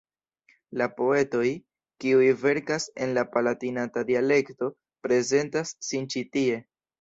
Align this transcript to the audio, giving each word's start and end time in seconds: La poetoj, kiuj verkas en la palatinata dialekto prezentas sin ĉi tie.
La 0.81 0.85
poetoj, 1.01 1.43
kiuj 2.03 2.29
verkas 2.45 2.87
en 3.07 3.13
la 3.19 3.25
palatinata 3.35 4.05
dialekto 4.09 4.71
prezentas 5.09 5.75
sin 5.91 6.11
ĉi 6.15 6.27
tie. 6.39 6.59